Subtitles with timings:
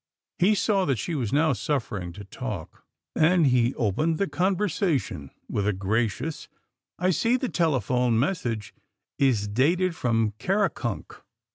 [0.39, 2.83] He saw that she was now suffering to talk,
[3.15, 6.47] and he opened the conversation with a gracious,"
[6.97, 8.73] I see the telephone message
[9.19, 11.21] is dated from Karakunk."